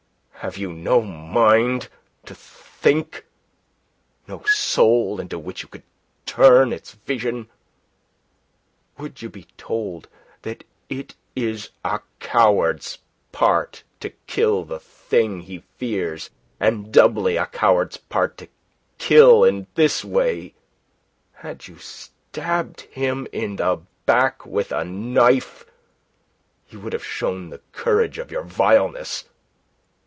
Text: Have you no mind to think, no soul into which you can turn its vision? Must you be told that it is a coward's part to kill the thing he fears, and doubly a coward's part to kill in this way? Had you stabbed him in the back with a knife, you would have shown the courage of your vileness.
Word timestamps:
Have 0.43 0.57
you 0.57 0.73
no 0.73 1.03
mind 1.03 1.87
to 2.25 2.33
think, 2.33 3.25
no 4.25 4.41
soul 4.45 5.19
into 5.19 5.37
which 5.37 5.61
you 5.61 5.69
can 5.69 5.83
turn 6.25 6.73
its 6.73 6.93
vision? 6.93 7.47
Must 8.97 9.21
you 9.21 9.29
be 9.29 9.43
told 9.55 10.07
that 10.41 10.63
it 10.89 11.13
is 11.35 11.69
a 11.85 11.99
coward's 12.19 12.97
part 13.31 13.83
to 13.99 14.09
kill 14.25 14.63
the 14.65 14.79
thing 14.79 15.41
he 15.41 15.59
fears, 15.77 16.31
and 16.59 16.91
doubly 16.91 17.37
a 17.37 17.45
coward's 17.45 17.97
part 17.97 18.39
to 18.39 18.49
kill 18.97 19.43
in 19.43 19.67
this 19.75 20.03
way? 20.03 20.55
Had 21.33 21.67
you 21.67 21.77
stabbed 21.77 22.81
him 22.89 23.27
in 23.31 23.57
the 23.57 23.77
back 24.07 24.43
with 24.47 24.71
a 24.71 24.83
knife, 24.83 25.67
you 26.67 26.79
would 26.79 26.93
have 26.93 27.05
shown 27.05 27.51
the 27.51 27.61
courage 27.73 28.17
of 28.17 28.31
your 28.31 28.41
vileness. 28.43 29.25